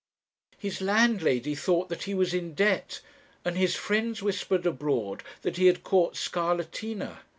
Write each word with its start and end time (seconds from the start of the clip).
His 0.57 0.81
landlady 0.81 1.53
thought 1.53 1.89
that 1.89 2.05
he 2.05 2.15
was 2.15 2.33
in 2.33 2.55
debt, 2.55 3.01
and 3.45 3.55
his 3.55 3.75
friends 3.75 4.23
whispered 4.23 4.65
abroad 4.65 5.21
that 5.43 5.57
he 5.57 5.67
had 5.67 5.83
caught 5.83 6.15
scarlatina. 6.15 7.19